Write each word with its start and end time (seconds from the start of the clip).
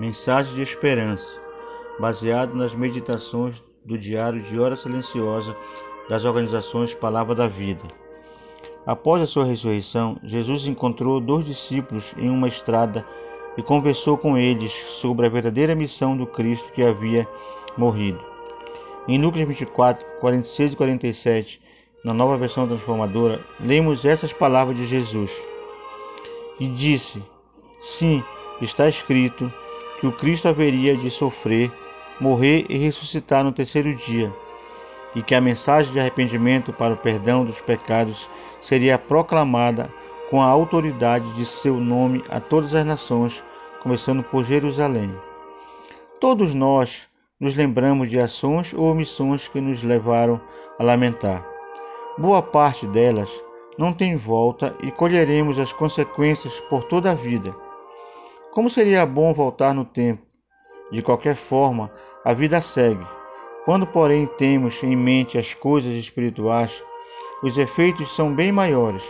Mensagem 0.00 0.54
de 0.54 0.62
esperança, 0.62 1.38
baseado 1.98 2.54
nas 2.54 2.74
meditações 2.74 3.62
do 3.84 3.98
Diário 3.98 4.40
de 4.40 4.58
Hora 4.58 4.74
Silenciosa 4.74 5.54
das 6.08 6.24
organizações 6.24 6.94
Palavra 6.94 7.34
da 7.34 7.46
Vida. 7.46 7.82
Após 8.86 9.20
a 9.20 9.26
sua 9.26 9.44
ressurreição, 9.44 10.16
Jesus 10.22 10.66
encontrou 10.66 11.20
dois 11.20 11.44
discípulos 11.44 12.14
em 12.16 12.30
uma 12.30 12.48
estrada 12.48 13.06
e 13.58 13.62
conversou 13.62 14.16
com 14.16 14.38
eles 14.38 14.72
sobre 14.72 15.26
a 15.26 15.28
verdadeira 15.28 15.74
missão 15.74 16.16
do 16.16 16.26
Cristo 16.26 16.72
que 16.72 16.82
havia 16.82 17.28
morrido. 17.76 18.24
Em 19.06 19.20
Lucas 19.20 19.46
24, 19.46 20.02
46 20.18 20.72
e 20.72 20.76
47, 20.76 21.60
na 22.02 22.14
nova 22.14 22.38
versão 22.38 22.66
transformadora, 22.66 23.44
lemos 23.60 24.06
essas 24.06 24.32
palavras 24.32 24.78
de 24.78 24.86
Jesus. 24.86 25.30
E 26.58 26.66
disse: 26.68 27.22
Sim, 27.78 28.24
está 28.62 28.88
escrito 28.88 29.52
que 30.00 30.06
o 30.06 30.12
Cristo 30.12 30.48
haveria 30.48 30.96
de 30.96 31.10
sofrer, 31.10 31.70
morrer 32.18 32.64
e 32.68 32.78
ressuscitar 32.78 33.44
no 33.44 33.52
terceiro 33.52 33.94
dia, 33.94 34.34
e 35.14 35.22
que 35.22 35.34
a 35.34 35.40
mensagem 35.40 35.92
de 35.92 36.00
arrependimento 36.00 36.72
para 36.72 36.94
o 36.94 36.96
perdão 36.96 37.44
dos 37.44 37.60
pecados 37.60 38.30
seria 38.60 38.98
proclamada 38.98 39.92
com 40.30 40.40
a 40.40 40.46
autoridade 40.46 41.30
de 41.34 41.44
seu 41.44 41.78
nome 41.78 42.24
a 42.30 42.40
todas 42.40 42.74
as 42.74 42.86
nações, 42.86 43.44
começando 43.82 44.22
por 44.22 44.44
Jerusalém. 44.44 45.14
Todos 46.18 46.54
nós 46.54 47.08
nos 47.38 47.54
lembramos 47.54 48.08
de 48.08 48.18
ações 48.18 48.72
ou 48.72 48.90
omissões 48.90 49.48
que 49.48 49.60
nos 49.60 49.82
levaram 49.82 50.40
a 50.78 50.84
lamentar. 50.84 51.44
Boa 52.16 52.42
parte 52.42 52.86
delas 52.86 53.42
não 53.78 53.92
tem 53.92 54.14
volta 54.16 54.76
e 54.82 54.90
colheremos 54.90 55.58
as 55.58 55.72
consequências 55.72 56.60
por 56.68 56.84
toda 56.84 57.10
a 57.10 57.14
vida. 57.14 57.54
Como 58.52 58.68
seria 58.68 59.06
bom 59.06 59.32
voltar 59.32 59.72
no 59.72 59.84
tempo? 59.84 60.22
De 60.90 61.02
qualquer 61.02 61.36
forma, 61.36 61.88
a 62.24 62.32
vida 62.32 62.60
segue. 62.60 63.06
Quando, 63.64 63.86
porém, 63.86 64.26
temos 64.26 64.82
em 64.82 64.96
mente 64.96 65.38
as 65.38 65.54
coisas 65.54 65.94
espirituais, 65.94 66.84
os 67.44 67.56
efeitos 67.56 68.12
são 68.12 68.34
bem 68.34 68.50
maiores. 68.50 69.04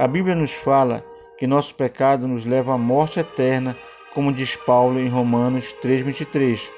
A 0.00 0.08
Bíblia 0.08 0.34
nos 0.34 0.52
fala 0.52 1.04
que 1.38 1.46
nosso 1.46 1.76
pecado 1.76 2.26
nos 2.26 2.44
leva 2.44 2.74
à 2.74 2.78
morte 2.78 3.20
eterna, 3.20 3.76
como 4.12 4.32
diz 4.32 4.56
Paulo 4.56 4.98
em 4.98 5.08
Romanos 5.08 5.72
3:23. 5.74 6.72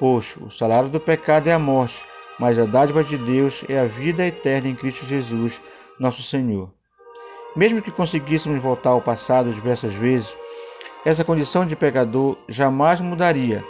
Pois 0.00 0.36
o 0.36 0.50
salário 0.50 0.88
do 0.88 0.98
pecado 0.98 1.46
é 1.46 1.52
a 1.52 1.60
morte, 1.60 2.04
mas 2.40 2.58
a 2.58 2.64
dádiva 2.64 3.04
de 3.04 3.16
Deus 3.16 3.64
é 3.68 3.78
a 3.78 3.84
vida 3.84 4.26
eterna 4.26 4.68
em 4.68 4.74
Cristo 4.74 5.06
Jesus, 5.06 5.62
nosso 5.96 6.24
Senhor. 6.24 6.72
Mesmo 7.54 7.80
que 7.80 7.92
conseguíssemos 7.92 8.60
voltar 8.60 8.90
ao 8.90 9.00
passado 9.00 9.52
diversas 9.52 9.92
vezes, 9.92 10.36
essa 11.04 11.24
condição 11.24 11.64
de 11.64 11.74
pecador 11.74 12.36
jamais 12.48 13.00
mudaria. 13.00 13.64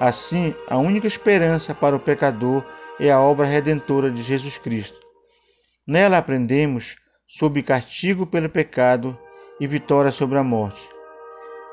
Assim, 0.00 0.54
a 0.68 0.78
única 0.78 1.06
esperança 1.06 1.74
para 1.74 1.94
o 1.94 2.00
pecador 2.00 2.64
é 2.98 3.10
a 3.10 3.20
obra 3.20 3.46
redentora 3.46 4.10
de 4.10 4.22
Jesus 4.22 4.58
Cristo. 4.58 4.98
Nela 5.86 6.18
aprendemos 6.18 6.96
sobre 7.26 7.62
castigo 7.62 8.26
pelo 8.26 8.48
pecado 8.48 9.18
e 9.60 9.66
vitória 9.66 10.10
sobre 10.10 10.38
a 10.38 10.42
morte. 10.42 10.88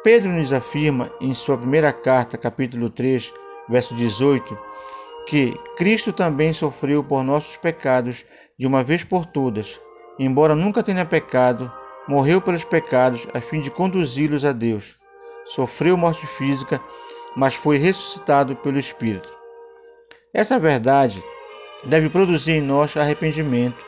Pedro 0.03 0.31
nos 0.31 0.51
afirma 0.51 1.11
em 1.21 1.33
sua 1.33 1.57
primeira 1.57 1.93
carta, 1.93 2.37
capítulo 2.37 2.89
3, 2.89 3.31
verso 3.69 3.95
18, 3.95 4.57
que 5.27 5.55
Cristo 5.77 6.11
também 6.11 6.51
sofreu 6.51 7.03
por 7.03 7.23
nossos 7.23 7.55
pecados 7.55 8.25
de 8.57 8.67
uma 8.67 8.83
vez 8.83 9.03
por 9.03 9.25
todas, 9.25 9.79
embora 10.19 10.55
nunca 10.55 10.83
tenha 10.83 11.05
pecado, 11.05 11.71
morreu 12.07 12.41
pelos 12.41 12.63
pecados 12.63 13.27
a 13.33 13.39
fim 13.39 13.61
de 13.61 13.69
conduzi-los 13.69 14.43
a 14.45 14.51
Deus. 14.51 14.97
Sofreu 15.45 15.97
morte 15.97 16.25
física, 16.25 16.81
mas 17.35 17.53
foi 17.53 17.77
ressuscitado 17.77 18.55
pelo 18.55 18.79
Espírito. 18.79 19.31
Essa 20.33 20.59
verdade 20.59 21.21
deve 21.83 22.09
produzir 22.09 22.53
em 22.53 22.61
nós 22.61 22.95
arrependimento, 22.95 23.85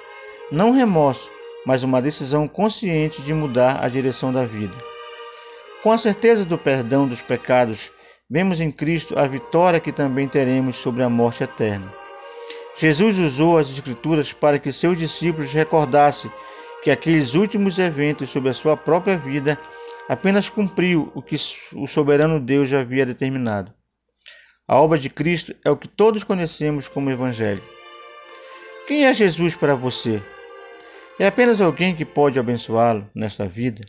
não 0.51 0.71
remorso, 0.71 1.31
mas 1.65 1.83
uma 1.83 2.01
decisão 2.01 2.47
consciente 2.47 3.21
de 3.21 3.33
mudar 3.33 3.83
a 3.83 3.88
direção 3.88 4.31
da 4.31 4.45
vida. 4.45 4.75
Com 5.81 5.91
a 5.91 5.97
certeza 5.97 6.45
do 6.45 6.57
perdão 6.57 7.07
dos 7.07 7.21
pecados, 7.21 7.91
vemos 8.29 8.59
em 8.61 8.71
Cristo 8.71 9.17
a 9.17 9.27
vitória 9.27 9.79
que 9.79 9.91
também 9.91 10.27
teremos 10.27 10.77
sobre 10.77 11.03
a 11.03 11.09
morte 11.09 11.43
eterna. 11.43 11.93
Jesus 12.75 13.19
usou 13.19 13.57
as 13.57 13.69
Escrituras 13.69 14.33
para 14.33 14.57
que 14.57 14.71
seus 14.71 14.97
discípulos 14.97 15.53
recordassem 15.53 16.31
que 16.83 16.91
aqueles 16.91 17.33
últimos 17.33 17.79
eventos 17.79 18.29
sobre 18.29 18.49
a 18.49 18.53
sua 18.53 18.75
própria 18.75 19.17
vida 19.17 19.57
apenas 20.07 20.49
cumpriu 20.49 21.11
o 21.16 21.21
que 21.21 21.38
o 21.73 21.88
soberano 21.88 22.39
Deus 22.39 22.67
já 22.67 22.81
havia 22.81 23.05
determinado. 23.05 23.73
A 24.67 24.77
obra 24.77 24.99
de 24.99 25.09
Cristo 25.09 25.55
é 25.63 25.71
o 25.71 25.77
que 25.77 25.88
todos 25.88 26.23
conhecemos 26.23 26.89
como 26.89 27.09
Evangelho. 27.09 27.63
Quem 28.85 29.05
é 29.05 29.13
Jesus 29.13 29.55
para 29.55 29.75
você? 29.75 30.21
É 31.17 31.25
apenas 31.25 31.61
alguém 31.61 31.95
que 31.95 32.03
pode 32.03 32.38
abençoá-lo 32.38 33.09
nesta 33.15 33.47
vida? 33.47 33.81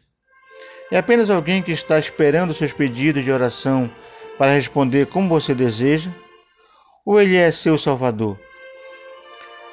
É 0.93 0.99
apenas 0.99 1.31
alguém 1.31 1.62
que 1.62 1.72
está 1.72 1.99
esperando 1.99 2.55
seus 2.55 2.72
pedidos 2.72 3.25
de 3.25 3.32
oração 3.32 3.91
para 4.38 4.53
responder 4.53 5.06
como 5.06 5.28
você 5.28 5.55
deseja? 5.55 6.12
Ou 7.05 7.21
ele 7.21 7.37
é 7.37 7.50
seu 7.50 7.76
Salvador? 7.76 8.38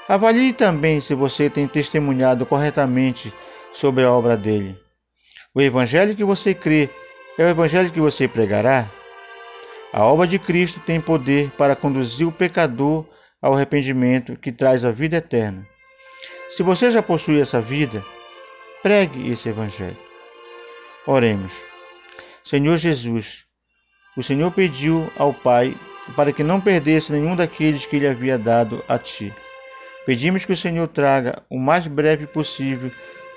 Avalie 0.08 0.52
também 0.52 1.00
se 1.00 1.14
você 1.14 1.50
tem 1.50 1.68
testemunhado 1.68 2.46
corretamente 2.46 3.34
sobre 3.72 4.04
a 4.04 4.12
obra 4.12 4.36
dele. 4.36 4.78
O 5.54 5.62
evangelho 5.62 6.16
que 6.16 6.24
você 6.24 6.54
crê 6.54 6.90
é 7.38 7.46
o 7.46 7.50
evangelho 7.50 7.92
que 7.92 8.00
você 8.00 8.28
pregará? 8.28 8.90
A 9.94 10.06
obra 10.06 10.26
de 10.26 10.40
Cristo 10.40 10.80
tem 10.80 11.00
poder 11.00 11.52
para 11.52 11.76
conduzir 11.76 12.28
o 12.28 12.32
pecador 12.32 13.06
ao 13.42 13.54
arrependimento 13.54 14.38
que 14.38 14.52
traz 14.52 14.86
a 14.86 14.92
vida 14.92 15.18
eterna. 15.18 15.68
Se 16.50 16.64
você 16.64 16.92
já 16.92 17.02
possui 17.02 17.40
essa 17.40 17.60
vida, 17.60 18.04
pregue 18.82 19.30
esse 19.30 19.50
evangelho. 19.50 19.98
Oremos. 21.06 21.54
Senhor 22.44 22.78
Jesus, 22.78 23.46
o 24.18 24.24
Senhor 24.24 24.52
pediu 24.52 25.12
ao 25.18 25.34
Pai 25.34 25.78
para 26.16 26.32
que 26.34 26.44
não 26.44 26.60
perdesse 26.60 27.12
nenhum 27.12 27.36
daqueles 27.36 27.86
que 27.86 27.96
ele 27.96 28.08
havia 28.08 28.38
dado 28.38 28.84
a 28.88 28.98
ti. 28.98 29.34
Pedimos 30.06 30.46
que 30.46 30.52
o 30.52 30.58
Senhor 30.58 30.88
traga 30.88 31.44
o 31.50 31.60
mais 31.60 31.88
breve 31.88 32.26
possível 32.26 32.92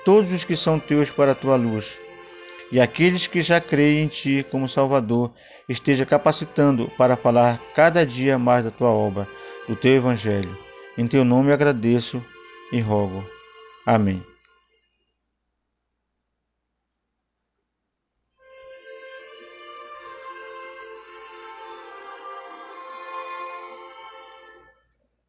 todos 0.05 0.33
os 0.33 0.45
que 0.45 0.57
são 0.57 0.79
teus 0.79 1.11
para 1.11 1.33
a 1.33 1.35
tua 1.35 1.57
luz. 1.57 2.01
E 2.73 2.81
aqueles 2.81 3.27
que 3.27 3.41
já 3.41 3.61
creem 3.61 4.05
em 4.05 4.09
ti 4.09 4.45
como 4.51 4.69
Salvador, 4.69 5.33
esteja 5.69 6.05
capacitando 6.05 6.91
para 6.97 7.17
falar 7.17 7.61
cada 7.75 8.05
dia 8.05 8.39
mais 8.39 8.65
da 8.65 8.71
tua 8.71 8.91
obra, 8.91 9.29
do 9.69 9.77
teu 9.77 9.95
evangelho. 9.95 10.59
Em 10.97 11.07
teu 11.07 11.25
nome 11.25 11.53
agradeço 11.53 12.25
e 12.73 12.81
rogo. 12.81 13.25
Amém. 13.87 14.34